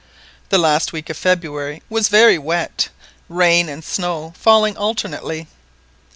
The 0.49 0.57
last 0.57 0.93
week 0.93 1.11
of 1.11 1.15
February 1.17 1.83
was 1.87 2.07
very 2.09 2.39
wet, 2.39 2.89
rain 3.29 3.69
and 3.69 3.83
snow 3.85 4.33
falling 4.35 4.75
alternately. 4.75 5.45